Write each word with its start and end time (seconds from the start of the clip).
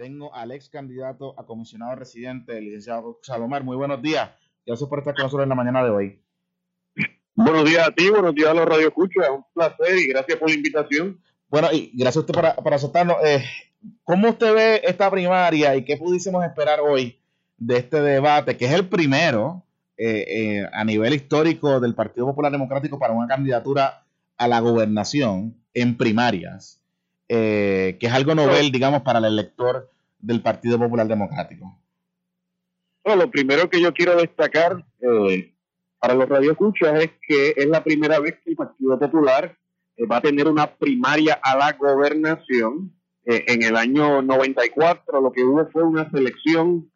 tengo 0.00 0.34
al 0.34 0.50
ex 0.50 0.70
candidato 0.70 1.38
a 1.38 1.44
comisionado 1.44 1.94
residente, 1.94 2.56
el 2.56 2.64
licenciado 2.64 3.18
Salomar. 3.20 3.62
Muy 3.62 3.76
buenos 3.76 4.00
días. 4.00 4.30
Gracias 4.64 4.88
por 4.88 5.00
estar 5.00 5.14
con 5.14 5.24
nosotros 5.24 5.42
en 5.42 5.50
la 5.50 5.54
mañana 5.54 5.84
de 5.84 5.90
hoy. 5.90 6.22
Buenos 7.34 7.66
días 7.66 7.86
a 7.86 7.90
ti, 7.90 8.08
buenos 8.08 8.34
días 8.34 8.48
a 8.48 8.54
los 8.54 8.64
Radio 8.64 8.88
Escucha. 8.88 9.30
Un 9.30 9.44
placer 9.52 9.98
y 9.98 10.06
gracias 10.06 10.38
por 10.38 10.48
la 10.48 10.54
invitación. 10.54 11.20
Bueno, 11.50 11.68
y 11.70 11.92
gracias 11.92 12.16
a 12.16 12.20
usted 12.20 12.32
por, 12.32 12.64
por 12.64 12.72
aceptarnos. 12.72 13.18
Eh, 13.22 13.44
¿Cómo 14.02 14.30
usted 14.30 14.54
ve 14.54 14.80
esta 14.84 15.10
primaria 15.10 15.76
y 15.76 15.84
qué 15.84 15.98
pudiésemos 15.98 16.42
esperar 16.46 16.80
hoy 16.80 17.18
de 17.58 17.76
este 17.76 18.00
debate, 18.00 18.56
que 18.56 18.64
es 18.64 18.72
el 18.72 18.88
primero 18.88 19.66
eh, 19.98 20.24
eh, 20.28 20.66
a 20.72 20.82
nivel 20.82 21.12
histórico 21.12 21.78
del 21.78 21.94
Partido 21.94 22.24
Popular 22.24 22.50
Democrático 22.50 22.98
para 22.98 23.12
una 23.12 23.28
candidatura 23.28 24.06
a 24.38 24.48
la 24.48 24.60
gobernación 24.60 25.62
en 25.74 25.98
primarias? 25.98 26.79
Eh, 27.32 27.96
que 28.00 28.08
es 28.08 28.12
algo 28.12 28.34
novel, 28.34 28.72
digamos, 28.72 29.02
para 29.02 29.20
el 29.20 29.26
elector 29.26 29.88
del 30.18 30.42
Partido 30.42 30.80
Popular 30.80 31.06
Democrático? 31.06 31.78
Bueno, 33.04 33.22
lo 33.22 33.30
primero 33.30 33.70
que 33.70 33.80
yo 33.80 33.94
quiero 33.94 34.16
destacar 34.16 34.84
eh, 35.00 35.54
para 36.00 36.14
los 36.14 36.28
radioescuchas 36.28 37.04
es 37.04 37.10
que 37.24 37.54
es 37.56 37.66
la 37.66 37.84
primera 37.84 38.18
vez 38.18 38.34
que 38.42 38.50
el 38.50 38.56
Partido 38.56 38.98
Popular 38.98 39.56
eh, 39.96 40.06
va 40.06 40.16
a 40.16 40.20
tener 40.20 40.48
una 40.48 40.74
primaria 40.74 41.38
a 41.40 41.56
la 41.56 41.72
gobernación. 41.74 42.96
en 43.24 43.62
el 43.62 43.76
año 43.76 44.22
94 44.22 45.20
lo 45.20 45.30
que 45.30 45.44
hubo 45.44 45.70
fue 45.70 45.84
una 45.84 46.10
selección 46.10 46.90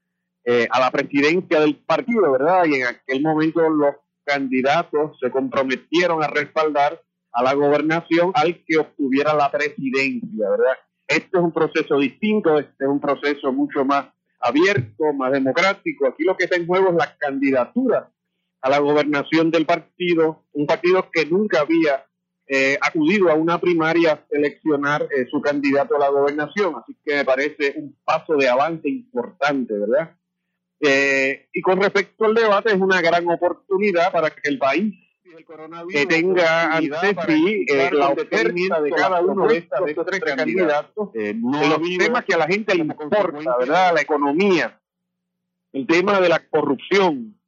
a 0.70 0.80
la 0.80 0.90
presidencia 0.90 1.60
del 1.60 1.76
partido, 1.76 2.32
¿verdad? 2.32 2.64
Y 2.64 2.74
en 2.74 2.86
aquel 2.88 3.22
momento 3.22 3.60
los 3.68 3.94
candidatos 4.24 5.16
se 5.20 5.30
comprometieron 5.30 6.24
a 6.24 6.26
respaldar 6.26 7.00
a 7.34 7.42
la 7.42 7.52
gobernación 7.54 8.30
al 8.34 8.64
que 8.64 8.78
obtuviera 8.78 9.34
la 9.34 9.50
presidencia, 9.50 10.48
¿verdad? 10.50 10.74
Este 11.06 11.36
es 11.36 11.42
un 11.42 11.52
proceso 11.52 11.98
distinto, 11.98 12.58
este 12.58 12.84
es 12.84 12.88
un 12.88 13.00
proceso 13.00 13.52
mucho 13.52 13.84
más 13.84 14.06
abierto, 14.40 15.12
más 15.12 15.32
democrático. 15.32 16.06
Aquí 16.06 16.22
lo 16.22 16.36
que 16.36 16.44
está 16.44 16.56
en 16.56 16.66
juego 16.66 16.90
es 16.90 16.96
la 16.96 17.16
candidatura 17.18 18.10
a 18.62 18.70
la 18.70 18.78
gobernación 18.78 19.50
del 19.50 19.66
partido, 19.66 20.44
un 20.52 20.66
partido 20.66 21.10
que 21.12 21.26
nunca 21.26 21.60
había 21.60 22.06
eh, 22.46 22.78
acudido 22.80 23.30
a 23.30 23.34
una 23.34 23.58
primaria 23.58 24.12
a 24.12 24.26
seleccionar 24.30 25.02
eh, 25.10 25.26
su 25.30 25.40
candidato 25.40 25.96
a 25.96 25.98
la 25.98 26.08
gobernación. 26.08 26.74
Así 26.76 26.96
que 27.04 27.16
me 27.16 27.24
parece 27.24 27.74
un 27.76 27.96
paso 28.04 28.36
de 28.36 28.48
avance 28.48 28.88
importante, 28.88 29.74
¿verdad? 29.76 30.16
Eh, 30.80 31.48
y 31.52 31.60
con 31.62 31.80
respecto 31.80 32.24
al 32.24 32.34
debate, 32.34 32.70
es 32.70 32.80
una 32.80 33.00
gran 33.00 33.28
oportunidad 33.28 34.12
para 34.12 34.30
que 34.30 34.48
el 34.48 34.58
país 34.58 34.94
que 35.88 36.06
tenga 36.06 36.76
ante 36.76 37.16
sí 37.26 37.66
eh, 37.68 37.90
la 37.92 38.10
oferta 38.10 38.80
de 38.80 38.90
cada 38.90 39.20
uno 39.20 39.48
de 39.48 39.58
estos, 39.58 40.06
tres 40.06 40.20
candidatos, 40.20 41.10
eh, 41.14 41.34
los 41.34 41.80
temas 41.98 42.24
que 42.24 42.34
a 42.34 42.38
la 42.38 42.46
gente 42.46 42.74
le 42.74 42.82
importa, 42.82 43.56
¿verdad? 43.58 43.94
La 43.94 44.00
economía, 44.00 44.80
el 45.72 45.86
tema 45.86 46.20
de 46.20 46.28
la 46.28 46.40
corrupción, 46.48 47.38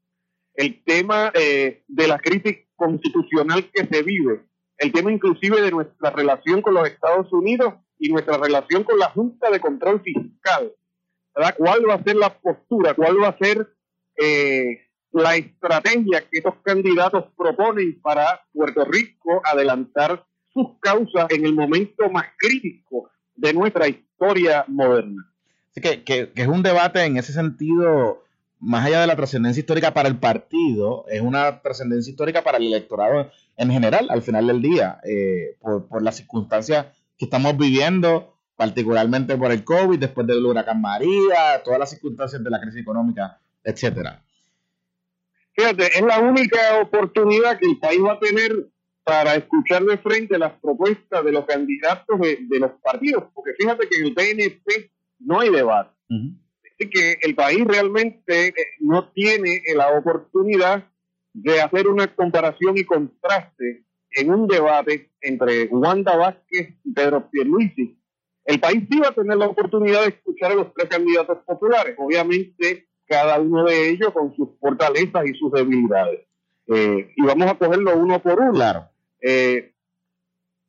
el 0.54 0.82
tema 0.84 1.30
eh, 1.34 1.84
de 1.86 2.08
la 2.08 2.18
crisis 2.18 2.58
constitucional 2.74 3.70
que 3.72 3.86
se 3.86 4.02
vive, 4.02 4.42
el 4.78 4.92
tema 4.92 5.12
inclusive 5.12 5.60
de 5.60 5.70
nuestra 5.70 6.10
relación 6.10 6.62
con 6.62 6.74
los 6.74 6.88
Estados 6.88 7.32
Unidos 7.32 7.74
y 7.98 8.10
nuestra 8.10 8.36
relación 8.36 8.84
con 8.84 8.98
la 8.98 9.10
Junta 9.10 9.50
de 9.50 9.60
Control 9.60 10.02
Fiscal. 10.02 10.72
¿verdad? 11.34 11.54
¿Cuál 11.56 11.88
va 11.88 11.94
a 11.94 12.02
ser 12.02 12.16
la 12.16 12.38
postura? 12.38 12.94
¿Cuál 12.94 13.22
va 13.22 13.28
a 13.28 13.38
ser 13.38 13.68
eh, 14.16 14.85
la 15.16 15.36
estrategia 15.36 16.20
que 16.20 16.38
estos 16.38 16.54
candidatos 16.62 17.24
proponen 17.36 18.00
para 18.00 18.40
Puerto 18.52 18.84
Rico 18.84 19.40
adelantar 19.44 20.24
sus 20.52 20.78
causas 20.80 21.26
en 21.30 21.44
el 21.44 21.54
momento 21.54 22.08
más 22.10 22.26
crítico 22.38 23.10
de 23.34 23.52
nuestra 23.52 23.88
historia 23.88 24.64
moderna. 24.68 25.30
Así 25.70 25.80
que, 25.80 26.32
es 26.34 26.46
un 26.46 26.62
debate 26.62 27.04
en 27.04 27.16
ese 27.16 27.32
sentido, 27.32 28.24
más 28.60 28.86
allá 28.86 29.00
de 29.00 29.06
la 29.06 29.16
trascendencia 29.16 29.60
histórica 29.60 29.92
para 29.92 30.08
el 30.08 30.18
partido, 30.18 31.04
es 31.08 31.20
una 31.20 31.60
trascendencia 31.60 32.10
histórica 32.10 32.42
para 32.42 32.58
el 32.58 32.64
electorado 32.64 33.30
en 33.56 33.70
general, 33.70 34.06
al 34.10 34.22
final 34.22 34.46
del 34.46 34.62
día, 34.62 35.00
eh, 35.04 35.56
por, 35.60 35.86
por 35.86 36.02
las 36.02 36.16
circunstancias 36.16 36.86
que 37.18 37.26
estamos 37.26 37.56
viviendo, 37.56 38.34
particularmente 38.56 39.36
por 39.36 39.52
el 39.52 39.64
COVID, 39.64 39.98
después 39.98 40.26
del 40.26 40.44
huracán 40.44 40.80
María, 40.80 41.62
todas 41.64 41.78
las 41.78 41.90
circunstancias 41.90 42.42
de 42.42 42.50
la 42.50 42.60
crisis 42.60 42.80
económica, 42.80 43.38
etcétera. 43.62 44.22
Fíjate, 45.56 45.86
es 45.86 46.02
la 46.02 46.20
única 46.20 46.80
oportunidad 46.82 47.58
que 47.58 47.66
el 47.66 47.78
país 47.78 48.00
va 48.04 48.12
a 48.12 48.20
tener 48.20 48.52
para 49.04 49.36
escuchar 49.36 49.84
de 49.84 49.96
frente 49.98 50.38
las 50.38 50.52
propuestas 50.60 51.24
de 51.24 51.32
los 51.32 51.46
candidatos 51.46 52.20
de, 52.20 52.58
los 52.58 52.72
partidos, 52.82 53.24
porque 53.32 53.52
fíjate 53.56 53.88
que 53.88 53.98
en 53.98 54.06
el 54.06 54.14
PNP 54.14 54.90
no 55.20 55.40
hay 55.40 55.50
debate. 55.50 55.96
Así 56.08 56.90
que 56.90 57.16
el 57.22 57.34
país 57.34 57.64
realmente 57.64 58.48
eh, 58.48 58.54
no 58.80 59.10
tiene 59.12 59.62
la 59.74 59.96
oportunidad 59.96 60.90
de 61.32 61.60
hacer 61.60 61.88
una 61.88 62.14
comparación 62.14 62.76
y 62.76 62.84
contraste 62.84 63.84
en 64.10 64.30
un 64.32 64.46
debate 64.46 65.12
entre 65.20 65.66
Wanda 65.66 66.16
Vázquez 66.16 66.74
y 66.84 66.92
Pedro 66.92 67.30
Pierluisi. 67.30 67.98
El 68.44 68.60
país 68.60 68.84
sí 68.90 68.98
va 68.98 69.08
a 69.08 69.14
tener 69.14 69.36
la 69.36 69.46
oportunidad 69.46 70.02
de 70.02 70.08
escuchar 70.08 70.52
a 70.52 70.56
los 70.56 70.74
tres 70.74 70.88
candidatos 70.88 71.38
populares. 71.46 71.94
Obviamente, 71.98 72.88
cada 73.06 73.40
uno 73.40 73.64
de 73.64 73.90
ellos 73.90 74.10
con 74.12 74.34
sus 74.34 74.48
fortalezas 74.60 75.26
y 75.26 75.34
sus 75.34 75.52
debilidades. 75.52 76.20
Eh, 76.68 77.12
y 77.16 77.22
vamos 77.22 77.48
a 77.48 77.54
cogerlo 77.54 77.96
uno 77.96 78.20
por 78.20 78.40
uno. 78.40 78.52
Claro. 78.52 78.88
Eh, 79.20 79.72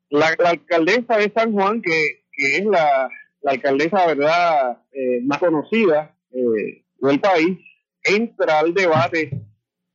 la, 0.10 0.28
alcaldesa 0.46 1.18
de 1.18 1.32
San 1.36 1.54
Juan, 1.54 1.82
que, 1.82 2.24
es 2.38 2.66
la, 2.66 3.10
alcaldesa, 3.46 4.06
verdad, 4.08 4.84
eh, 4.92 5.22
más 5.24 5.40
conocida 5.40 6.16
del 6.30 7.20
país, 7.20 7.58
entra 8.04 8.60
al 8.60 8.74
debate 8.74 9.32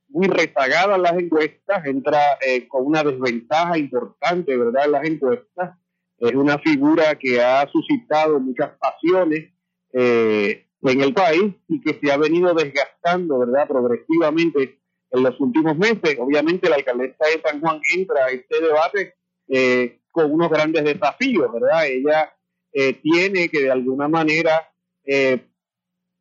muy 0.09 0.27
rezagada 0.27 0.95
en 0.95 1.01
las 1.01 1.13
encuestas, 1.13 1.85
entra 1.85 2.19
con 2.67 2.85
una 2.85 3.03
desventaja 3.03 3.77
importante, 3.77 4.57
¿verdad?, 4.57 4.85
en 4.85 4.91
las 4.91 5.05
encuestas. 5.05 5.77
Es 6.19 6.35
una 6.35 6.57
figura 6.59 7.15
que 7.15 7.41
ha 7.41 7.67
suscitado 7.67 8.39
muchas 8.39 8.71
pasiones. 8.77 9.51
Eh, 9.91 10.65
en 10.91 11.01
el 11.01 11.13
país 11.13 11.53
y 11.67 11.81
que 11.81 11.99
se 12.01 12.11
ha 12.11 12.17
venido 12.17 12.53
desgastando, 12.53 13.39
¿verdad?, 13.39 13.67
progresivamente 13.67 14.79
en 15.11 15.23
los 15.23 15.39
últimos 15.39 15.77
meses. 15.77 16.17
Obviamente 16.19 16.69
la 16.69 16.75
alcaldesa 16.75 17.25
de 17.25 17.41
San 17.41 17.61
Juan 17.61 17.79
entra 17.93 18.25
a 18.25 18.29
este 18.29 18.61
debate 18.61 19.15
eh, 19.47 19.99
con 20.11 20.31
unos 20.31 20.49
grandes 20.49 20.83
desafíos, 20.83 21.51
¿verdad? 21.53 21.87
Ella 21.87 22.33
eh, 22.71 22.93
tiene 22.93 23.49
que 23.49 23.61
de 23.61 23.71
alguna 23.71 24.07
manera 24.07 24.69
eh, 25.05 25.39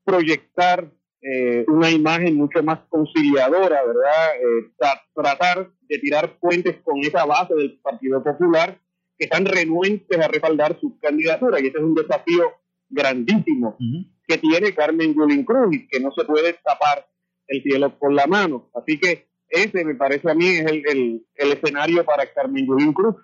proyectar 0.04 0.90
una 1.68 1.88
imagen 1.88 2.34
mucho 2.34 2.64
más 2.64 2.80
conciliadora, 2.88 3.84
¿verdad? 3.84 4.96
tratar 5.14 5.70
de 5.82 5.98
tirar 5.98 6.36
puentes 6.40 6.80
con 6.82 6.98
esa 6.98 7.24
base 7.24 7.54
del 7.54 7.78
Partido 7.80 8.24
Popular 8.24 8.76
que 9.16 9.26
están 9.26 9.44
renuentes 9.44 10.18
a 10.18 10.26
respaldar 10.26 10.80
su 10.80 10.98
candidatura 10.98 11.60
y 11.60 11.68
ese 11.68 11.78
es 11.78 11.84
un 11.84 11.94
desafío 11.94 12.50
grandísimo 12.92 13.76
que 14.26 14.38
tiene 14.38 14.74
Carmen 14.74 15.14
Yulín 15.14 15.44
Cruz 15.44 15.74
y 15.74 15.88
que 15.88 15.98
no 15.98 16.12
se 16.12 16.24
puede 16.24 16.52
tapar 16.64 17.06
el 17.48 17.62
cielo 17.62 17.98
con 17.98 18.14
la 18.14 18.26
mano. 18.26 18.70
Así 18.74 18.98
que 18.98 19.28
ese 19.48 19.84
me 19.84 19.94
parece 19.94 20.30
a 20.30 20.34
mí 20.34 20.48
es 20.48 20.66
el, 20.66 21.26
escenario 21.34 22.04
para 22.04 22.32
Carmen 22.32 22.66
Yulín 22.66 22.92
Cruz. 22.92 23.16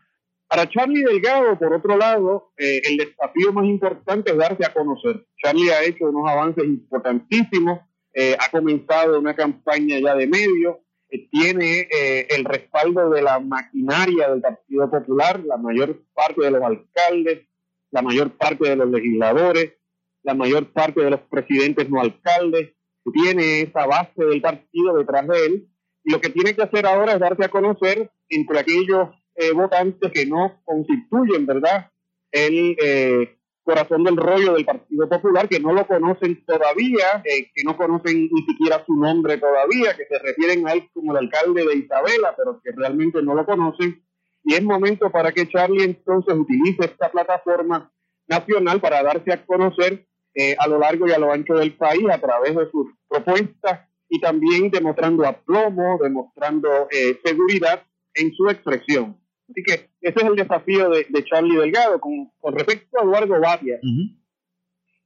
Para 0.47 0.69
Charlie 0.69 1.03
Delgado, 1.03 1.59
por 1.59 1.75
otro 1.75 1.97
lado, 1.97 2.53
eh, 2.57 2.81
el 2.85 2.97
desafío 2.97 3.53
más 3.53 3.67
importante 3.67 4.31
es 4.31 4.37
darse 4.37 4.65
a 4.65 4.73
conocer. 4.73 5.27
Charlie 5.43 5.71
ha 5.71 5.85
hecho 5.85 6.07
unos 6.07 6.29
avances 6.31 6.65
importantísimos, 6.65 7.81
eh, 8.15 8.35
ha 8.39 8.51
comenzado 8.51 9.19
una 9.19 9.37
campaña 9.37 9.99
ya 9.99 10.15
de 10.15 10.27
medios, 10.27 10.77
eh, 11.11 11.29
tiene 11.31 11.87
el 12.31 12.45
respaldo 12.45 13.11
de 13.11 13.23
la 13.23 13.41
maquinaria 13.41 14.31
del 14.31 14.41
Partido 14.41 14.91
Popular, 14.91 15.41
la 15.45 15.59
mayor 15.59 16.03
parte 16.15 16.43
de 16.43 16.51
los 16.51 16.63
alcaldes, 16.63 17.48
la 17.91 18.03
mayor 18.03 18.31
parte 18.33 18.69
de 18.69 18.77
los 18.77 18.91
legisladores, 18.91 19.75
la 20.23 20.35
mayor 20.35 20.73
parte 20.73 21.01
de 21.01 21.11
los 21.11 21.21
presidentes 21.21 21.89
no 21.89 22.01
alcaldes, 22.01 22.75
tiene 23.13 23.63
esa 23.63 23.87
base 23.87 24.25
del 24.25 24.41
partido 24.41 24.97
detrás 24.97 25.27
de 25.27 25.47
él, 25.47 25.69
y 26.05 26.13
lo 26.13 26.21
que 26.21 26.31
tiene 26.31 26.55
que 26.55 26.63
hacer 26.63 26.87
ahora 26.87 27.15
es 27.15 27.21
darse 27.21 27.45
a 27.45 27.51
conocer 27.51 28.11
entre 28.29 28.59
aquellos 28.59 29.09
eh, 29.35 29.53
votantes 29.53 30.11
que 30.13 30.27
no 30.27 30.61
constituyen, 30.65 31.47
¿verdad?, 31.47 31.91
el 32.31 32.77
eh, 32.83 33.39
corazón 33.63 34.03
del 34.05 34.17
rollo 34.17 34.55
del 34.55 34.65
Partido 34.65 35.09
Popular, 35.09 35.49
que 35.49 35.61
no 35.61 35.73
lo 35.73 35.87
conocen 35.87 36.45
todavía, 36.45 37.23
eh, 37.25 37.51
que 37.55 37.65
no 37.65 37.77
conocen 37.77 38.29
ni 38.33 38.43
siquiera 38.43 38.83
su 38.87 38.95
nombre 38.95 39.37
todavía, 39.39 39.95
que 39.95 40.07
se 40.07 40.19
refieren 40.19 40.67
a 40.67 40.73
él 40.73 40.89
como 40.93 41.13
el 41.13 41.25
alcalde 41.25 41.67
de 41.67 41.77
Isabela, 41.77 42.35
pero 42.37 42.61
que 42.63 42.73
realmente 42.73 43.23
no 43.23 43.35
lo 43.35 43.45
conocen. 43.45 44.03
Y 44.49 44.55
es 44.55 44.63
momento 44.63 45.11
para 45.11 45.31
que 45.31 45.47
Charlie 45.47 45.85
entonces 45.85 46.35
utilice 46.35 46.87
esta 46.87 47.11
plataforma 47.11 47.93
nacional 48.27 48.81
para 48.81 49.03
darse 49.03 49.31
a 49.31 49.45
conocer 49.45 50.07
eh, 50.35 50.57
a 50.59 50.67
lo 50.67 50.79
largo 50.79 51.07
y 51.07 51.13
a 51.13 51.19
lo 51.19 51.31
ancho 51.31 51.53
del 51.53 51.77
país 51.77 52.07
a 52.11 52.19
través 52.19 52.57
de 52.57 52.71
sus 52.71 52.87
propuestas 53.07 53.87
y 54.09 54.19
también 54.21 54.71
demostrando 54.71 55.27
aplomo, 55.27 55.99
demostrando 56.03 56.89
eh, 56.91 57.21
seguridad 57.23 57.83
en 58.15 58.33
su 58.33 58.49
expresión. 58.49 59.21
Así 59.51 59.63
que 59.63 59.91
ese 60.01 60.19
es 60.19 60.25
el 60.25 60.35
desafío 60.35 60.89
de, 60.89 61.25
Charlie 61.25 61.59
Delgado. 61.59 62.01
Con, 62.01 62.31
respecto 62.55 62.99
a 62.99 63.03
Eduardo 63.03 63.39
Batia, 63.39 63.79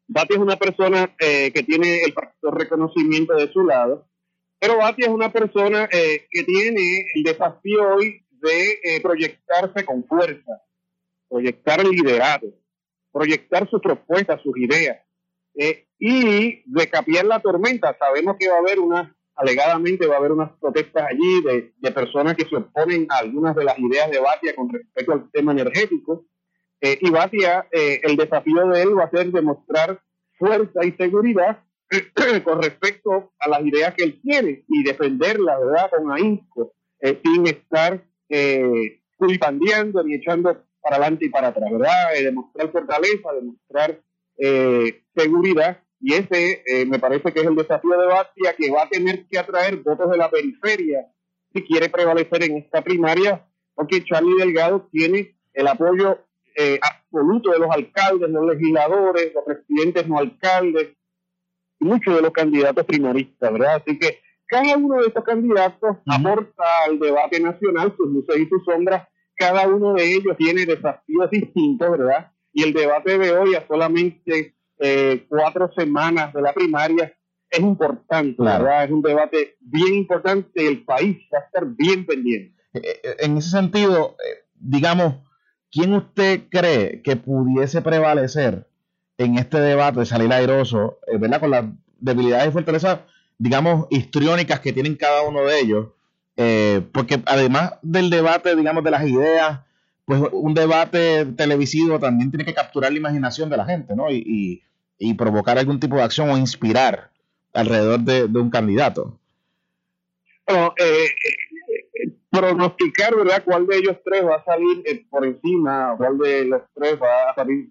Bati 0.06 0.34
es 0.34 0.40
una 0.40 0.56
persona 0.56 1.16
eh, 1.18 1.50
que 1.50 1.64
tiene 1.64 2.02
el 2.04 2.12
factor 2.12 2.56
reconocimiento 2.56 3.34
de 3.34 3.52
su 3.52 3.66
lado, 3.66 4.06
pero 4.60 4.76
Bati 4.76 5.02
es 5.02 5.08
una 5.08 5.32
persona 5.32 5.88
eh, 5.90 6.28
que 6.30 6.44
tiene 6.44 7.06
el 7.16 7.24
desafío 7.24 7.96
hoy 7.96 8.21
de 8.42 8.80
eh, 8.82 9.00
proyectarse 9.00 9.84
con 9.84 10.04
fuerza, 10.06 10.60
proyectar 11.28 11.84
liderazgo, 11.86 12.52
proyectar 13.12 13.68
sus 13.70 13.80
propuestas, 13.80 14.40
sus 14.42 14.56
ideas 14.58 14.98
y 15.98 16.62
decapiar 16.66 17.24
la 17.26 17.40
tormenta. 17.40 17.96
Sabemos 17.98 18.36
que 18.38 18.48
va 18.48 18.56
a 18.56 18.60
haber 18.60 18.80
una, 18.80 19.14
alegadamente 19.34 20.06
va 20.06 20.16
a 20.16 20.18
haber 20.18 20.32
unas 20.32 20.50
protestas 20.58 21.06
allí 21.08 21.42
de, 21.42 21.72
de 21.76 21.90
personas 21.92 22.34
que 22.36 22.46
se 22.46 22.56
oponen 22.56 23.06
a 23.10 23.18
algunas 23.18 23.54
de 23.54 23.64
las 23.64 23.78
ideas 23.78 24.10
de 24.10 24.18
Batia 24.18 24.54
con 24.54 24.70
respecto 24.70 25.12
al 25.12 25.30
tema 25.30 25.52
energético 25.52 26.26
eh, 26.84 26.98
y 27.00 27.10
Batia, 27.10 27.68
eh, 27.70 28.00
el 28.02 28.16
desafío 28.16 28.66
de 28.66 28.82
él 28.82 28.98
va 28.98 29.04
a 29.04 29.10
ser 29.10 29.30
demostrar 29.30 30.02
fuerza 30.36 30.84
y 30.84 30.90
seguridad 30.92 31.62
con 32.44 32.60
respecto 32.60 33.32
a 33.38 33.48
las 33.48 33.64
ideas 33.64 33.94
que 33.94 34.02
él 34.02 34.20
tiene 34.20 34.64
y 34.66 34.82
defenderla, 34.82 35.60
¿verdad?, 35.60 35.90
con 35.96 36.10
ahínco, 36.10 36.74
eh, 36.98 37.20
sin 37.22 37.46
estar 37.46 38.04
eh, 38.32 39.00
ni 40.04 40.14
echando 40.14 40.64
para 40.80 40.96
adelante 40.96 41.26
y 41.26 41.28
para 41.28 41.48
atrás, 41.48 41.70
¿verdad? 41.70 42.12
demostrar 42.14 42.72
fortaleza, 42.72 43.32
demostrar 43.32 44.00
seguridad. 45.14 45.80
Y 46.00 46.14
ese 46.14 46.64
me 46.88 46.98
parece 46.98 47.32
que 47.32 47.40
es 47.40 47.46
el 47.46 47.54
desafío 47.54 47.96
de 47.96 48.06
Batia, 48.06 48.54
que 48.58 48.72
va 48.72 48.82
a 48.82 48.88
tener 48.88 49.26
que 49.28 49.38
atraer 49.38 49.76
votos 49.76 50.10
de 50.10 50.16
la 50.16 50.28
periferia 50.28 51.06
si 51.52 51.62
quiere 51.62 51.88
prevalecer 51.88 52.42
en 52.44 52.56
esta 52.56 52.82
primaria, 52.82 53.46
porque 53.74 54.04
Charlie 54.04 54.38
Delgado 54.38 54.88
tiene 54.90 55.36
el 55.52 55.68
apoyo 55.68 56.18
eh, 56.54 56.78
absoluto 56.82 57.50
de 57.50 57.58
los 57.58 57.70
alcaldes, 57.70 58.30
los 58.30 58.46
legisladores, 58.46 59.32
los 59.34 59.44
presidentes 59.44 60.06
no 60.08 60.18
alcaldes, 60.18 60.88
y 61.80 61.84
muchos 61.84 62.14
de 62.14 62.22
los 62.22 62.32
candidatos 62.32 62.84
primaristas, 62.84 63.52
¿verdad? 63.52 63.76
Así 63.76 63.98
que 63.98 64.20
cada 64.52 64.76
uno 64.76 65.00
de 65.00 65.06
estos 65.06 65.24
candidatos 65.24 65.96
aporta 66.06 66.62
al 66.84 66.98
debate 66.98 67.40
nacional 67.40 67.94
sus 67.96 68.06
luces 68.06 68.36
y 68.38 68.46
sus 68.46 68.62
sombras, 68.66 69.08
cada 69.34 69.66
uno 69.66 69.94
de 69.94 70.14
ellos 70.14 70.36
tiene 70.36 70.66
desafíos 70.66 71.30
distintos, 71.30 71.90
¿verdad? 71.90 72.30
Y 72.52 72.62
el 72.62 72.74
debate 72.74 73.16
de 73.16 73.32
hoy, 73.32 73.54
a 73.54 73.66
solamente 73.66 74.54
eh, 74.78 75.24
cuatro 75.26 75.72
semanas 75.74 76.34
de 76.34 76.42
la 76.42 76.52
primaria, 76.52 77.14
es 77.48 77.60
importante, 77.60 78.36
¿verdad? 78.38 78.84
Es 78.84 78.90
un 78.90 79.00
debate 79.00 79.56
bien 79.60 79.94
importante, 79.94 80.68
el 80.68 80.84
país 80.84 81.16
va 81.32 81.38
a 81.38 81.44
estar 81.44 81.64
bien 81.66 82.04
pendiente. 82.04 82.54
Eh, 82.74 83.16
en 83.20 83.38
ese 83.38 83.48
sentido, 83.48 84.16
digamos, 84.54 85.14
¿quién 85.70 85.94
usted 85.94 86.42
cree 86.50 87.00
que 87.00 87.16
pudiese 87.16 87.80
prevalecer 87.80 88.68
en 89.16 89.38
este 89.38 89.60
debate, 89.60 90.04
salir 90.04 90.30
airoso, 90.30 90.98
eh, 91.06 91.16
¿verdad? 91.16 91.40
Con 91.40 91.52
las 91.52 91.64
debilidades 91.98 92.48
y 92.48 92.52
fortalezas, 92.52 93.00
digamos, 93.42 93.88
histriónicas 93.90 94.60
que 94.60 94.72
tienen 94.72 94.94
cada 94.94 95.22
uno 95.22 95.42
de 95.42 95.58
ellos. 95.58 95.88
Eh, 96.36 96.80
porque 96.92 97.20
además 97.26 97.74
del 97.82 98.08
debate, 98.08 98.54
digamos, 98.54 98.84
de 98.84 98.90
las 98.92 99.04
ideas, 99.04 99.60
pues 100.04 100.22
un 100.30 100.54
debate 100.54 101.26
televisivo 101.36 101.98
también 101.98 102.30
tiene 102.30 102.44
que 102.44 102.54
capturar 102.54 102.92
la 102.92 102.98
imaginación 102.98 103.50
de 103.50 103.56
la 103.56 103.64
gente, 103.64 103.96
¿no? 103.96 104.10
Y, 104.10 104.62
provocar 105.18 105.58
algún 105.58 105.80
tipo 105.80 105.96
de 105.96 106.04
acción 106.04 106.30
o 106.30 106.38
inspirar 106.38 107.10
alrededor 107.52 107.98
de, 108.00 108.38
un 108.38 108.50
candidato. 108.50 109.18
Bueno, 110.46 110.72
eh, 110.78 111.08
pronosticar, 112.30 113.16
¿verdad?, 113.16 113.42
cuál 113.44 113.66
de 113.66 113.78
ellos 113.78 113.96
tres 114.04 114.24
va 114.24 114.36
a 114.36 114.44
salir 114.44 114.82
eh, 114.84 115.04
por 115.10 115.26
encima, 115.26 115.94
cuál 115.96 116.16
de 116.18 116.44
los 116.44 116.62
tres 116.74 116.96
va 117.02 117.30
a 117.30 117.34
salir 117.34 117.70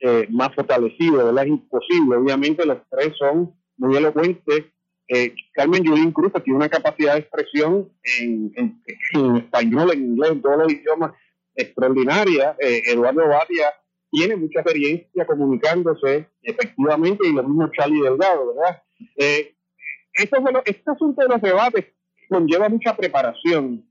eh, 0.00 0.26
más 0.30 0.54
fortalecido, 0.54 1.24
¿verdad? 1.24 1.44
Es 1.44 1.48
imposible. 1.48 2.16
Obviamente 2.16 2.66
los 2.66 2.78
tres 2.90 3.14
son 3.18 3.54
muy 3.78 3.96
elocuentes. 3.96 4.66
Eh, 5.08 5.34
Carmen 5.52 5.84
Yulín 5.84 6.12
Cruz 6.12 6.32
tiene 6.44 6.56
una 6.56 6.68
capacidad 6.68 7.14
de 7.14 7.20
expresión 7.20 7.92
en, 8.18 8.82
español, 9.36 9.92
en 9.92 10.04
inglés, 10.04 10.32
en 10.32 10.42
todos 10.42 10.58
los 10.58 10.72
idiomas 10.72 11.12
extraordinaria. 11.54 12.56
Eduardo 12.58 13.28
Batia 13.28 13.72
tiene 14.10 14.36
mucha 14.36 14.60
experiencia 14.60 15.26
comunicándose 15.26 16.28
efectivamente 16.42 17.26
y 17.28 17.32
lo 17.32 17.42
mismo 17.42 17.70
Charlie 17.72 18.02
Delgado, 18.02 18.54
¿verdad? 18.54 18.82
esto, 20.12 20.36
este 20.64 20.90
asunto 20.90 21.22
de 21.22 21.28
los 21.28 21.40
debates 21.40 21.86
conlleva 22.28 22.68
mucha 22.68 22.96
preparación 22.96 23.84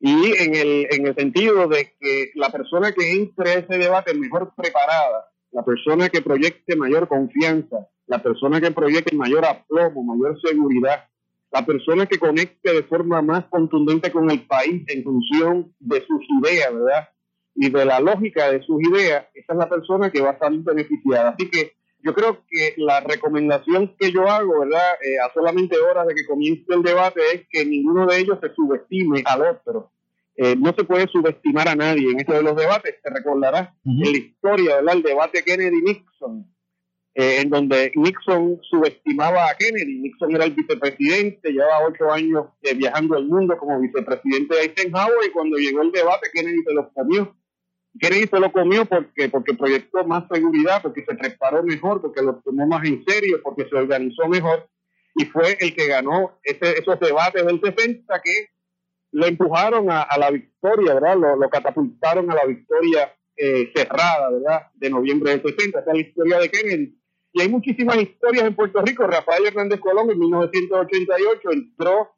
y 0.00 0.36
en 0.36 0.54
el, 0.54 0.86
en 0.90 1.06
el 1.08 1.14
sentido 1.14 1.66
de 1.68 1.92
que 1.98 2.30
la 2.34 2.50
persona 2.50 2.92
que 2.92 3.12
entre 3.12 3.50
a 3.50 3.54
ese 3.54 3.78
debate 3.78 4.14
mejor 4.14 4.52
preparada, 4.56 5.28
la 5.50 5.64
persona 5.64 6.08
que 6.08 6.22
proyecte 6.22 6.76
mayor 6.76 7.08
confianza, 7.08 7.88
la 8.08 8.22
persona 8.22 8.60
que 8.60 8.70
proyecte 8.70 9.14
mayor 9.14 9.44
aplomo, 9.44 10.02
mayor 10.02 10.40
seguridad, 10.40 11.04
la 11.52 11.64
persona 11.64 12.06
que 12.06 12.18
conecte 12.18 12.72
de 12.72 12.82
forma 12.82 13.22
más 13.22 13.44
contundente 13.46 14.10
con 14.10 14.30
el 14.30 14.46
país 14.46 14.82
en 14.88 15.04
función 15.04 15.74
de 15.78 16.04
sus 16.06 16.20
ideas, 16.42 16.72
¿verdad? 16.72 17.08
Y 17.54 17.70
de 17.70 17.84
la 17.84 18.00
lógica 18.00 18.50
de 18.50 18.62
sus 18.62 18.80
ideas, 18.82 19.26
esa 19.34 19.52
es 19.52 19.58
la 19.58 19.68
persona 19.68 20.10
que 20.10 20.20
va 20.20 20.30
a 20.30 20.38
salir 20.38 20.60
beneficiada. 20.62 21.30
Así 21.30 21.50
que 21.50 21.72
yo 22.00 22.14
creo 22.14 22.44
que 22.48 22.74
la 22.76 23.00
recomendación 23.00 23.94
que 23.98 24.12
yo 24.12 24.28
hago, 24.28 24.60
¿verdad? 24.60 24.94
Eh, 25.02 25.18
a 25.18 25.32
solamente 25.32 25.76
horas 25.78 26.06
de 26.06 26.14
que 26.14 26.26
comience 26.26 26.64
el 26.68 26.82
debate 26.82 27.20
es 27.34 27.46
que 27.50 27.64
ninguno 27.64 28.06
de 28.06 28.18
ellos 28.18 28.38
se 28.40 28.54
subestime 28.54 29.22
al 29.26 29.42
otro. 29.42 29.90
Eh, 30.36 30.54
no 30.56 30.72
se 30.72 30.84
puede 30.84 31.08
subestimar 31.08 31.68
a 31.68 31.74
nadie 31.74 32.12
en 32.12 32.20
esto 32.20 32.32
de 32.32 32.42
los 32.44 32.56
debates. 32.56 32.94
Se 33.02 33.10
recordará 33.10 33.74
en 33.84 34.00
la 34.00 34.18
historia, 34.18 34.76
¿verdad? 34.76 34.94
El 34.94 35.02
debate 35.02 35.42
Kennedy-Nixon, 35.44 36.46
eh, 37.18 37.40
en 37.40 37.50
donde 37.50 37.90
Nixon 37.96 38.60
subestimaba 38.70 39.50
a 39.50 39.56
Kennedy. 39.56 39.98
Nixon 39.98 40.36
era 40.36 40.44
el 40.44 40.52
vicepresidente, 40.52 41.50
llevaba 41.50 41.88
ocho 41.88 42.12
años 42.12 42.46
viajando 42.76 43.16
el 43.16 43.26
mundo 43.26 43.58
como 43.58 43.80
vicepresidente 43.80 44.54
de 44.54 44.62
Eisenhower 44.62 45.26
y 45.26 45.30
cuando 45.32 45.56
llegó 45.56 45.82
el 45.82 45.90
debate 45.90 46.30
Kennedy 46.32 46.62
se 46.62 46.74
lo 46.74 46.88
comió 46.92 47.34
Kennedy 47.98 48.28
se 48.28 48.38
lo 48.38 48.52
comió 48.52 48.84
porque, 48.84 49.28
porque 49.28 49.54
proyectó 49.54 50.04
más 50.04 50.24
seguridad, 50.30 50.80
porque 50.82 51.04
se 51.04 51.14
preparó 51.14 51.62
mejor, 51.62 52.00
porque 52.00 52.22
lo 52.22 52.36
tomó 52.36 52.66
más 52.66 52.86
en 52.86 53.04
serio, 53.04 53.40
porque 53.42 53.66
se 53.68 53.74
organizó 53.74 54.28
mejor 54.28 54.68
y 55.16 55.24
fue 55.24 55.56
el 55.60 55.74
que 55.74 55.86
ganó 55.88 56.38
ese, 56.44 56.78
esos 56.78 57.00
debates 57.00 57.44
del 57.44 57.60
60 57.60 58.20
que 58.22 58.50
lo 59.10 59.26
empujaron 59.26 59.90
a, 59.90 60.06
la 60.18 60.30
victoria, 60.30 60.94
¿verdad? 60.94 61.16
Lo, 61.16 61.50
catapultaron 61.50 62.30
a 62.30 62.34
la 62.34 62.44
victoria 62.44 63.12
eh, 63.36 63.72
cerrada, 63.74 64.30
¿verdad? 64.30 64.66
De 64.74 64.90
noviembre 64.90 65.30
del 65.30 65.42
60. 65.42 65.80
Esa 65.80 65.90
es 65.90 65.94
la 65.94 66.00
historia 66.00 66.38
de 66.38 66.50
Kennedy. 66.50 66.98
Y 67.38 67.42
hay 67.42 67.48
muchísimas 67.48 67.98
historias 67.98 68.46
en 68.46 68.56
Puerto 68.56 68.82
Rico. 68.82 69.06
Rafael 69.06 69.46
Hernández 69.46 69.78
Colón 69.78 70.10
en 70.10 70.18
1988 70.18 71.52
entró 71.52 72.10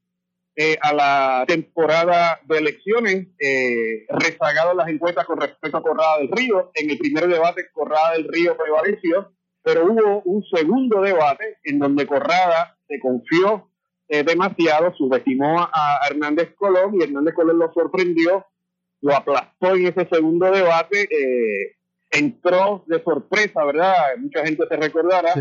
eh, 0.57 0.79
a 0.81 0.95
la 0.95 1.45
temporada 1.47 2.41
de 2.47 2.57
elecciones, 2.57 3.29
eh, 3.39 4.07
rezagado 4.09 4.73
las 4.73 4.89
encuestas 4.89 5.27
con 5.27 5.39
respecto 5.39 5.77
a 5.77 5.83
Corrada 5.83 6.21
del 6.21 6.31
Río. 6.31 6.71
En 6.73 6.89
el 6.89 6.97
primer 6.97 7.29
debate, 7.29 7.69
Corrada 7.71 8.13
del 8.15 8.29
Río 8.29 8.57
prevaleció, 8.57 9.31
pero 9.63 9.85
hubo 9.85 10.23
un 10.23 10.43
segundo 10.45 11.03
debate 11.03 11.59
en 11.65 11.79
donde 11.79 12.07
Corrada 12.07 12.79
se 12.89 12.99
confió 12.99 13.71
eh, 14.09 14.25
demasiado, 14.25 14.95
subestimó 14.95 15.61
a, 15.61 16.01
Hernández 16.09 16.55
Colón 16.57 16.95
y 16.99 17.05
Hernández 17.05 17.35
Colón 17.35 17.59
lo 17.59 17.71
sorprendió, 17.75 18.47
lo 19.03 19.15
aplastó 19.15 19.75
en 19.75 19.87
ese 19.87 20.09
segundo 20.11 20.51
debate, 20.51 21.03
eh, 21.03 21.77
entró 22.11 22.85
de 22.87 23.03
sorpresa, 23.03 23.65
¿verdad? 23.65 23.95
Mucha 24.19 24.45
gente 24.45 24.65
se 24.69 24.77
recordará. 24.77 25.35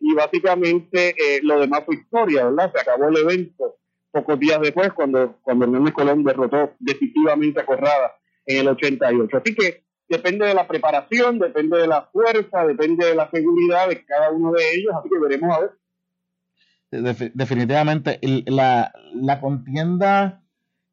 Y 0.00 0.14
básicamente 0.14 1.14
lo 1.42 1.60
demás 1.60 1.82
fue 1.86 1.96
historia, 1.96 2.44
¿verdad? 2.44 2.72
Se 2.72 2.80
acabó 2.80 3.08
el 3.08 3.16
evento 3.16 3.76
pocos 4.14 4.38
días 4.38 4.60
después, 4.60 4.92
cuando, 4.92 5.36
cuando 5.42 5.64
Hernández 5.64 5.92
Colón 5.92 6.22
derrotó 6.22 6.72
decisivamente 6.78 7.60
a 7.60 7.66
Corrada 7.66 8.14
en 8.46 8.60
el 8.60 8.68
88. 8.68 9.36
Así 9.36 9.54
que 9.56 9.84
depende 10.08 10.46
de 10.46 10.54
la 10.54 10.68
preparación, 10.68 11.40
depende 11.40 11.78
de 11.78 11.88
la 11.88 12.08
fuerza, 12.12 12.64
depende 12.64 13.06
de 13.06 13.16
la 13.16 13.28
seguridad 13.30 13.88
de 13.88 14.04
cada 14.04 14.30
uno 14.30 14.52
de 14.52 14.74
ellos, 14.74 14.94
así 14.96 15.08
que 15.08 15.18
veremos 15.18 15.56
a 15.56 15.60
ver. 15.60 17.32
definitivamente, 17.34 18.20
la, 18.46 18.92
la 19.14 19.40
contienda, 19.40 20.44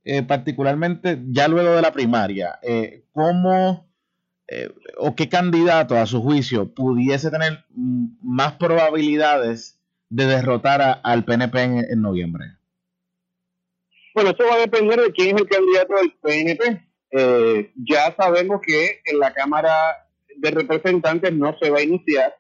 eh, 0.04 0.24
particularmente 0.24 1.20
ya 1.28 1.48
luego 1.48 1.76
de 1.76 1.82
la 1.84 1.92
primaria, 1.92 2.58
eh, 2.64 3.06
¿cómo 3.12 3.88
eh, 4.54 4.70
o 4.98 5.16
qué 5.16 5.30
candidato 5.30 5.96
a 5.96 6.06
su 6.06 6.22
juicio 6.22 6.74
pudiese 6.74 7.32
tener 7.32 7.64
más 8.22 8.54
probabilidades 8.54 9.80
de 10.10 10.26
derrotar 10.26 11.00
al 11.04 11.24
PNP 11.24 11.64
en 11.64 12.02
noviembre? 12.02 12.58
Bueno, 14.14 14.32
eso 14.32 14.44
va 14.44 14.56
a 14.56 14.60
depender 14.60 15.00
de 15.00 15.12
quién 15.14 15.36
es 15.36 15.42
el 15.42 15.48
candidato 15.48 15.94
del 15.96 16.12
PNP. 16.22 16.86
Eh, 17.12 17.72
ya 17.76 18.14
sabemos 18.16 18.60
que 18.62 19.00
en 19.06 19.20
la 19.20 19.34
Cámara 19.34 20.08
de 20.36 20.52
Representantes 20.52 21.32
no 21.34 21.56
se 21.58 21.70
va 21.70 21.80
a 21.80 21.84
iniciar 21.84 22.36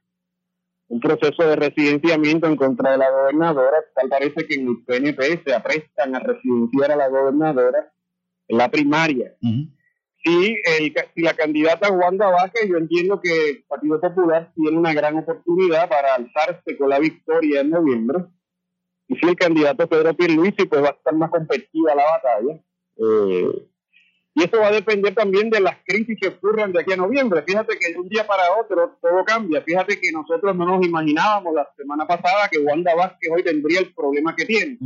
un 0.89 0.99
proceso 0.99 1.47
de 1.47 1.55
residenciamiento 1.55 2.47
en 2.47 2.57
contra 2.57 2.91
de 2.91 2.97
la 2.97 3.09
gobernadora. 3.09 3.77
Tal 3.95 4.09
parece 4.09 4.45
que 4.45 4.55
en 4.55 4.67
el 4.67 4.83
PNP 4.83 5.43
se 5.45 5.53
aprestan 5.53 6.13
a 6.15 6.19
residenciar 6.19 6.91
a 6.91 6.97
la 6.97 7.07
gobernadora 7.07 7.89
en 8.49 8.57
la 8.57 8.69
primaria. 8.69 9.33
Si, 10.23 10.57
el, 10.63 10.93
si 11.15 11.21
la 11.21 11.33
candidata 11.33 11.91
Wanda 11.91 12.29
Vázquez, 12.29 12.69
yo 12.69 12.77
entiendo 12.77 13.19
que 13.21 13.49
el 13.49 13.63
Partido 13.63 13.99
Popular 13.99 14.51
tiene 14.55 14.77
una 14.77 14.93
gran 14.93 15.17
oportunidad 15.17 15.89
para 15.89 16.15
alzarse 16.15 16.77
con 16.77 16.89
la 16.89 16.99
victoria 16.99 17.61
en 17.61 17.71
noviembre. 17.71 18.25
Y 19.07 19.15
si 19.15 19.27
el 19.27 19.35
candidato 19.35 19.87
Pedro 19.87 20.13
Pierluisi, 20.13 20.65
pues 20.65 20.83
va 20.83 20.89
a 20.89 20.91
estar 20.91 21.13
más 21.15 21.29
competitiva 21.31 21.95
la 21.95 22.03
batalla. 22.03 22.59
Eh, 22.97 23.67
y 24.33 24.43
eso 24.43 24.59
va 24.59 24.67
a 24.67 24.71
depender 24.71 25.13
también 25.13 25.49
de 25.49 25.59
las 25.59 25.75
crisis 25.85 26.17
que 26.19 26.29
ocurran 26.29 26.71
de 26.71 26.79
aquí 26.79 26.93
a 26.93 26.97
noviembre. 26.97 27.43
Fíjate 27.45 27.77
que 27.77 27.91
de 27.91 27.99
un 27.99 28.07
día 28.07 28.25
para 28.25 28.43
otro 28.57 28.97
todo 29.01 29.25
cambia. 29.25 29.61
Fíjate 29.61 29.99
que 29.99 30.11
nosotros 30.11 30.55
no 30.55 30.65
nos 30.65 30.85
imaginábamos 30.85 31.53
la 31.53 31.67
semana 31.75 32.07
pasada 32.07 32.47
que 32.49 32.59
Wanda 32.59 32.95
Vázquez 32.95 33.29
hoy 33.33 33.43
tendría 33.43 33.81
el 33.81 33.93
problema 33.93 34.35
que 34.35 34.45
tiene. 34.45 34.77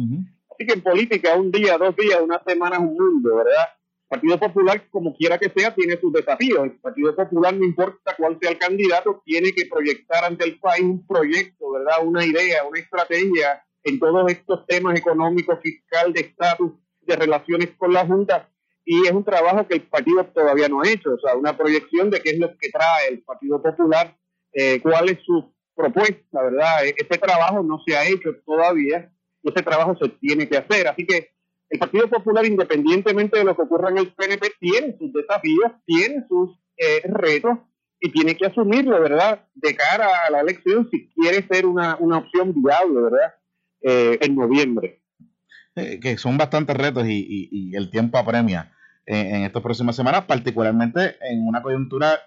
Así 0.50 0.66
que 0.66 0.74
en 0.74 0.82
política, 0.82 1.36
un 1.36 1.52
día, 1.52 1.78
dos 1.78 1.96
días, 1.96 2.20
una 2.22 2.42
semana 2.44 2.78
es 2.78 2.82
un 2.82 2.98
mundo, 2.98 3.36
¿verdad? 3.36 3.68
Partido 4.08 4.40
Popular, 4.40 4.88
como 4.90 5.16
quiera 5.16 5.38
que 5.38 5.50
sea, 5.50 5.74
tiene 5.74 6.00
sus 6.00 6.14
desafíos. 6.14 6.64
El 6.64 6.80
Partido 6.80 7.16
Popular, 7.16 7.56
no 7.56 7.66
importa 7.66 8.16
cuál 8.18 8.38
sea 8.40 8.52
el 8.52 8.58
candidato, 8.58 9.22
tiene 9.26 9.52
que 9.52 9.66
proyectar 9.66 10.24
ante 10.24 10.46
el 10.46 10.60
país 10.60 10.84
un 10.84 11.06
proyecto, 11.06 11.72
¿verdad? 11.72 12.06
Una 12.06 12.26
idea, 12.26 12.66
una 12.66 12.80
estrategia 12.80 13.64
en 13.84 14.00
todos 14.00 14.32
estos 14.32 14.66
temas 14.68 14.98
económicos, 14.98 15.60
fiscal, 15.62 16.14
de 16.14 16.22
estatus, 16.22 16.72
de 17.02 17.16
relaciones 17.16 17.72
con 17.78 17.94
la 17.94 18.06
Junta 18.06 18.50
y 18.86 19.08
es 19.08 19.12
un 19.12 19.24
trabajo 19.24 19.68
que 19.68 19.76
el 19.76 19.82
partido 19.82 20.24
todavía 20.28 20.70
no 20.70 20.82
ha 20.82 20.88
hecho, 20.88 21.16
o 21.16 21.20
sea, 21.20 21.36
una 21.36 21.58
proyección 21.58 22.12
de 22.12 22.22
qué 22.22 22.32
es 22.32 22.40
lo 22.40 22.56
que 22.56 22.70
trae 22.70 23.08
el 23.10 23.24
Partido 23.24 23.62
Popular, 23.62 24.16
eh, 24.54 24.80
cuál 24.80 25.10
es 25.10 25.18
su 25.26 25.52
propuesta, 25.76 26.44
¿verdad? 26.44 26.86
E-, 26.86 26.96
ese 26.96 27.18
trabajo 27.18 27.64
no 27.64 27.82
se 27.86 27.98
ha 27.98 28.08
hecho 28.08 28.30
todavía 28.46 29.12
y 29.42 29.50
ese 29.50 29.64
trabajo 29.64 29.98
se 30.00 30.10
tiene 30.10 30.48
que 30.48 30.58
hacer. 30.58 30.88
Así 30.88 31.06
que 31.06 31.32
el 31.70 31.80
Partido 31.80 32.10
Popular, 32.10 32.46
independientemente 32.46 33.38
de 33.38 33.44
lo 33.44 33.56
que 33.56 33.64
ocurra 33.64 33.90
en 33.90 33.98
el 33.98 34.14
PNP, 34.14 34.52
tiene 34.60 34.98
sus 34.98 35.12
desafíos, 35.12 35.72
tiene 35.86 36.26
sus 36.28 36.58
eh, 36.78 37.02
retos 37.06 37.58
y 38.00 38.12
tiene 38.12 38.36
que 38.36 38.46
asumirlo, 38.46 39.00
¿verdad? 39.02 39.48
De 39.56 39.76
cara 39.76 40.26
a 40.28 40.32
la 40.32 40.42
elección, 40.42 40.88
si 40.92 41.10
quiere 41.10 41.46
ser 41.48 41.66
una, 41.66 41.96
opción 41.96 42.54
viable, 42.62 43.02
¿verdad? 43.02 43.34
Eh, 43.82 44.18
en 44.22 44.36
noviembre. 44.36 45.02
que 45.76 46.18
son 46.18 46.38
bastantes 46.38 46.76
retos 46.76 47.06
y, 47.08 47.50
y 47.52 47.76
el 47.76 47.90
tiempo 47.90 48.18
apremia 48.18 48.72
en, 49.06 49.44
estas 49.44 49.62
próximas 49.62 49.96
semanas, 49.96 50.26
particularmente 50.26 51.16
en 51.22 51.48
una 51.48 51.62
coyuntura 51.62 52.20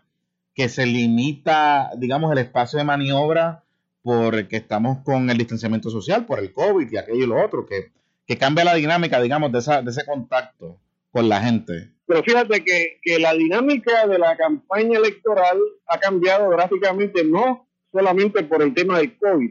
que 0.54 0.68
se 0.68 0.86
limita, 0.86 1.90
digamos, 1.96 2.32
el 2.32 2.38
espacio 2.38 2.78
de 2.78 2.84
maniobra 2.84 3.64
porque 4.02 4.56
estamos 4.56 4.98
con 5.04 5.28
el 5.28 5.36
distanciamiento 5.36 5.90
social, 5.90 6.24
por 6.24 6.38
el 6.38 6.52
COVID 6.52 6.90
y 6.90 6.96
aquello 6.96 7.24
y 7.24 7.26
lo 7.26 7.44
otro, 7.44 7.66
que, 7.66 7.92
cambia 8.36 8.64
la 8.64 8.74
dinámica, 8.74 9.20
digamos, 9.20 9.52
de, 9.52 9.82
de 9.82 9.90
ese 9.90 10.04
contacto 10.04 10.80
con 11.10 11.28
la 11.28 11.40
gente. 11.40 11.92
Pero 12.06 12.22
fíjate 12.22 12.64
que, 12.64 12.98
que 13.02 13.18
la 13.18 13.34
dinámica 13.34 14.06
de 14.06 14.18
la 14.18 14.36
campaña 14.36 14.98
electoral 14.98 15.58
ha 15.86 15.98
cambiado 15.98 16.50
drásticamente, 16.50 17.24
no 17.24 17.68
solamente 17.92 18.42
por 18.44 18.62
el 18.62 18.74
tema 18.74 18.98
del 18.98 19.16
COVID, 19.18 19.50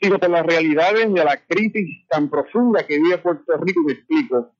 sino 0.00 0.18
por 0.18 0.30
las 0.30 0.44
realidades 0.44 1.12
de 1.12 1.24
la 1.24 1.44
crisis 1.46 2.06
tan 2.08 2.28
profunda 2.28 2.86
que 2.86 2.98
vive 2.98 3.18
Puerto 3.18 3.56
Rico. 3.58 3.80
Y 3.88 3.92
explico 3.92 4.54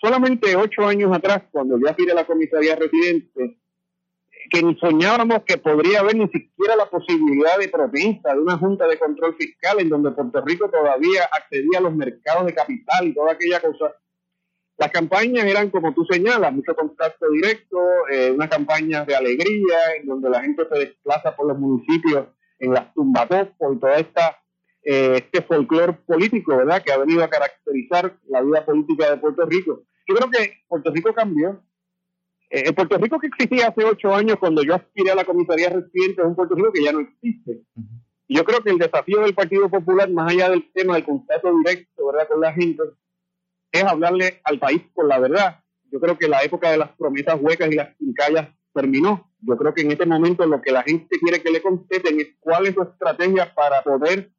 solamente 0.00 0.54
ocho 0.56 0.86
años 0.86 1.14
atrás, 1.14 1.42
cuando 1.50 1.78
yo 1.78 1.88
aspiré 1.88 2.12
a 2.12 2.16
la 2.16 2.26
comisaría 2.26 2.76
residente, 2.76 3.58
que 4.48 4.62
ni 4.62 4.76
soñábamos 4.78 5.42
que 5.44 5.58
podría 5.58 6.00
haber 6.00 6.16
ni 6.16 6.28
siquiera 6.28 6.76
la 6.76 6.86
posibilidad 6.86 7.58
de 7.58 7.68
protesta 7.68 8.34
de 8.34 8.40
una 8.40 8.58
junta 8.58 8.86
de 8.86 8.98
control 8.98 9.36
fiscal 9.36 9.80
en 9.80 9.88
donde 9.88 10.10
Puerto 10.12 10.40
Rico 10.42 10.70
todavía 10.70 11.28
accedía 11.32 11.78
a 11.78 11.82
los 11.82 11.94
mercados 11.94 12.46
de 12.46 12.54
capital 12.54 13.08
y 13.08 13.14
toda 13.14 13.32
aquella 13.32 13.60
cosa. 13.60 13.94
Las 14.78 14.90
campañas 14.90 15.44
eran, 15.46 15.70
como 15.70 15.94
tú 15.94 16.04
señalas, 16.04 16.52
mucho 16.52 16.74
contacto 16.74 17.30
directo, 17.30 17.78
eh, 18.12 18.30
una 18.30 18.48
campaña 18.48 19.04
de 19.04 19.16
alegría 19.16 19.96
en 19.98 20.06
donde 20.06 20.28
la 20.28 20.42
gente 20.42 20.64
se 20.70 20.78
desplaza 20.78 21.34
por 21.34 21.46
los 21.48 21.58
municipios 21.58 22.26
en 22.58 22.74
las 22.74 22.92
tumbatopos 22.92 23.74
y 23.74 23.78
toda 23.78 23.96
esta 23.96 24.38
eh, 24.88 25.16
este 25.16 25.42
folclore 25.42 25.94
político, 25.94 26.56
¿verdad?, 26.56 26.80
que 26.80 26.92
ha 26.92 26.98
venido 26.98 27.24
a 27.24 27.28
caracterizar 27.28 28.16
la 28.28 28.40
vida 28.40 28.64
política 28.64 29.10
de 29.10 29.16
Puerto 29.16 29.44
Rico. 29.44 29.82
Yo 30.06 30.14
creo 30.14 30.30
que 30.30 30.62
Puerto 30.68 30.92
Rico 30.92 31.12
cambió. 31.12 31.60
Eh, 32.50 32.64
el 32.66 32.74
Puerto 32.74 32.98
Rico 32.98 33.18
que 33.18 33.26
existía 33.26 33.68
hace 33.68 33.84
ocho 33.84 34.14
años 34.14 34.36
cuando 34.38 34.62
yo 34.62 34.74
aspiré 34.74 35.10
a 35.10 35.14
la 35.14 35.24
comisaría 35.24 35.68
residente 35.68 36.22
es 36.22 36.28
un 36.28 36.36
Puerto 36.36 36.54
Rico 36.54 36.72
que 36.72 36.84
ya 36.84 36.92
no 36.92 37.00
existe. 37.00 37.62
Y 38.28 38.36
yo 38.36 38.44
creo 38.44 38.60
que 38.60 38.70
el 38.70 38.78
desafío 38.78 39.20
del 39.20 39.34
Partido 39.34 39.68
Popular, 39.68 40.10
más 40.10 40.32
allá 40.32 40.50
del 40.50 40.70
tema 40.72 40.94
del 40.94 41.04
contacto 41.04 41.52
directo, 41.58 42.06
¿verdad?, 42.06 42.28
con 42.28 42.40
la 42.40 42.52
gente, 42.52 42.82
es 43.72 43.84
hablarle 43.84 44.40
al 44.44 44.58
país 44.58 44.82
con 44.94 45.08
la 45.08 45.18
verdad. 45.18 45.60
Yo 45.90 46.00
creo 46.00 46.18
que 46.18 46.28
la 46.28 46.42
época 46.42 46.70
de 46.70 46.78
las 46.78 46.90
promesas 46.96 47.38
huecas 47.40 47.70
y 47.70 47.76
las 47.76 47.96
quincallas 47.96 48.48
terminó. 48.74 49.32
Yo 49.40 49.56
creo 49.56 49.72
que 49.72 49.82
en 49.82 49.92
este 49.92 50.06
momento 50.06 50.44
lo 50.46 50.60
que 50.60 50.72
la 50.72 50.82
gente 50.82 51.18
quiere 51.20 51.42
que 51.42 51.50
le 51.50 51.62
contesten 51.62 52.20
es 52.20 52.36
cuál 52.40 52.66
es 52.66 52.74
su 52.74 52.82
estrategia 52.82 53.54
para 53.54 53.82
poder 53.82 54.32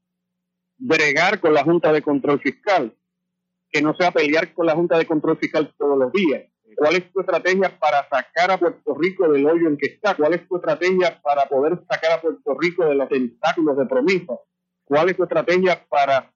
bregar 0.78 1.40
con 1.40 1.54
la 1.54 1.64
Junta 1.64 1.92
de 1.92 2.02
Control 2.02 2.40
Fiscal, 2.40 2.96
que 3.72 3.82
no 3.82 3.96
sea 3.96 4.12
pelear 4.12 4.54
con 4.54 4.66
la 4.66 4.76
Junta 4.76 4.98
de 4.98 5.06
Control 5.06 5.38
Fiscal 5.38 5.74
todos 5.78 5.98
los 5.98 6.12
días. 6.12 6.44
¿Cuál 6.78 6.96
es 6.96 7.12
tu 7.12 7.22
estrategia 7.22 7.76
para 7.80 8.08
sacar 8.08 8.52
a 8.52 8.60
Puerto 8.60 8.94
Rico 8.94 9.28
del 9.28 9.48
hoyo 9.48 9.68
en 9.68 9.78
que 9.78 9.88
está? 9.88 10.14
¿Cuál 10.14 10.36
es 10.36 10.48
tu 10.48 10.58
estrategia 10.58 11.20
para 11.24 11.48
poder 11.48 11.80
sacar 11.90 12.12
a 12.12 12.22
Puerto 12.22 12.56
Rico 12.60 12.86
de 12.86 12.94
los 12.94 13.10
tentáculos 13.10 13.76
de 13.76 13.88
promesa? 13.88 14.34
¿Cuál 14.84 15.10
es 15.10 15.18
tu 15.18 15.24
estrategia 15.24 15.84
para 15.90 16.32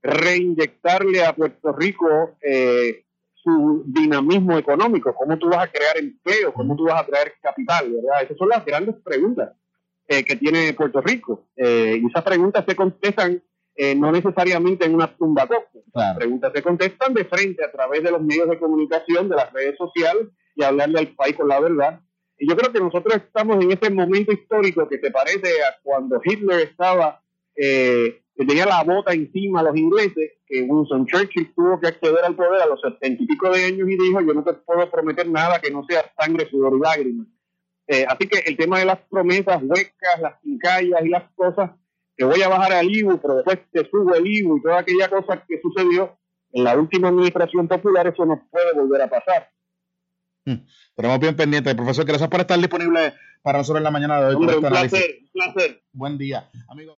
reinyectarle 0.00 1.24
a 1.24 1.34
Puerto 1.34 1.72
Rico 1.72 2.36
eh, 2.40 3.04
su 3.34 3.82
dinamismo 3.84 4.56
económico? 4.56 5.12
¿Cómo 5.12 5.36
tú 5.38 5.48
vas 5.48 5.64
a 5.64 5.72
crear 5.72 5.98
empleo? 5.98 6.54
¿Cómo 6.54 6.76
tú 6.76 6.84
vas 6.84 7.02
a 7.02 7.06
traer 7.06 7.32
capital? 7.42 7.94
¿verdad? 7.94 8.22
Esas 8.22 8.36
son 8.36 8.50
las 8.50 8.64
grandes 8.64 8.94
preguntas 9.02 9.56
eh, 10.06 10.24
que 10.24 10.36
tiene 10.36 10.72
Puerto 10.74 11.00
Rico. 11.00 11.48
Eh, 11.56 11.98
y 12.00 12.06
esas 12.06 12.22
preguntas 12.22 12.64
se 12.64 12.76
contestan 12.76 13.42
eh, 13.76 13.94
no 13.94 14.12
necesariamente 14.12 14.84
en 14.84 14.94
una 14.94 15.08
tumba 15.16 15.48
Las 15.94 16.16
preguntas 16.16 16.52
se 16.54 16.62
contestan 16.62 17.12
de 17.12 17.24
frente 17.24 17.64
a 17.64 17.72
través 17.72 18.04
de 18.04 18.10
los 18.12 18.22
medios 18.22 18.48
de 18.48 18.58
comunicación, 18.58 19.28
de 19.28 19.36
las 19.36 19.52
redes 19.52 19.76
sociales 19.76 20.28
y 20.54 20.62
hablarle 20.62 21.00
al 21.00 21.08
país 21.08 21.36
con 21.36 21.48
la 21.48 21.58
verdad. 21.58 22.00
Y 22.38 22.48
yo 22.48 22.56
creo 22.56 22.72
que 22.72 22.80
nosotros 22.80 23.16
estamos 23.16 23.62
en 23.64 23.72
ese 23.72 23.90
momento 23.90 24.32
histórico 24.32 24.88
que 24.88 24.98
te 24.98 25.10
parece 25.10 25.48
a 25.62 25.76
cuando 25.82 26.20
Hitler 26.24 26.60
estaba, 26.60 27.20
eh, 27.56 28.22
tenía 28.36 28.66
la 28.66 28.84
bota 28.84 29.12
encima 29.12 29.60
a 29.60 29.64
los 29.64 29.76
ingleses, 29.76 30.32
que 30.46 30.62
Winston 30.62 31.06
Churchill 31.06 31.52
tuvo 31.54 31.80
que 31.80 31.88
acceder 31.88 32.24
al 32.24 32.36
poder 32.36 32.62
a 32.62 32.66
los 32.66 32.80
setenta 32.80 33.22
y 33.22 33.26
pico 33.26 33.50
de 33.50 33.64
años 33.64 33.88
y 33.88 33.96
dijo, 33.96 34.20
yo 34.20 34.34
no 34.34 34.44
te 34.44 34.52
puedo 34.52 34.88
prometer 34.88 35.28
nada 35.28 35.60
que 35.60 35.70
no 35.70 35.84
sea 35.88 36.04
sangre, 36.18 36.48
sudor 36.48 36.74
y 36.76 36.80
lágrimas. 36.80 37.26
Eh, 37.86 38.06
así 38.08 38.28
que 38.28 38.38
el 38.46 38.56
tema 38.56 38.78
de 38.78 38.84
las 38.84 38.98
promesas 39.10 39.62
huecas, 39.62 40.20
las 40.20 40.40
quincallas 40.40 41.04
y 41.04 41.08
las 41.08 41.30
cosas 41.34 41.70
que 42.16 42.24
voy 42.24 42.42
a 42.42 42.48
bajar 42.48 42.72
al 42.72 42.90
IBU, 42.90 43.20
pero 43.20 43.36
después 43.36 43.58
te 43.72 43.88
subo 43.90 44.14
el 44.14 44.26
IBU 44.26 44.58
y 44.58 44.62
toda 44.62 44.78
aquella 44.78 45.08
cosa 45.08 45.44
que 45.46 45.60
sucedió 45.60 46.16
en 46.52 46.64
la 46.64 46.76
última 46.76 47.08
administración 47.08 47.66
popular, 47.66 48.06
eso 48.06 48.24
no 48.24 48.46
puede 48.50 48.72
volver 48.74 49.02
a 49.02 49.10
pasar. 49.10 49.50
Hmm. 50.44 50.66
Pero 50.94 51.18
bien 51.18 51.36
pendientes. 51.36 51.74
Profesor, 51.74 52.04
gracias 52.04 52.28
por 52.28 52.40
estar 52.40 52.58
disponible 52.58 53.14
para 53.42 53.58
nosotros 53.58 53.80
en 53.80 53.84
la 53.84 53.90
mañana 53.90 54.20
de 54.20 54.34
hoy. 54.34 54.46
un 54.46 54.60
placer, 54.60 55.18
un 55.22 55.30
placer. 55.32 55.82
Buen 55.92 56.18
día, 56.18 56.50
amigo. 56.68 56.92